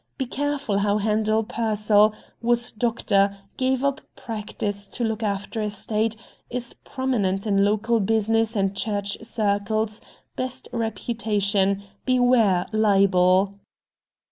Be 0.17 0.25
careful 0.25 0.79
how 0.79 0.97
handle 0.97 1.43
Pearsall, 1.43 2.15
was 2.41 2.71
doctor, 2.71 3.37
gave 3.57 3.83
up 3.83 4.01
practice 4.15 4.87
to 4.87 5.03
look 5.03 5.21
after 5.21 5.61
estate, 5.61 6.15
is 6.49 6.73
prominent 6.73 7.45
in 7.45 7.63
local 7.63 7.99
business 7.99 8.55
and 8.55 8.75
church 8.75 9.19
circles, 9.21 10.01
best 10.35 10.67
reputation, 10.71 11.83
beware 12.03 12.65
libel." 12.71 13.59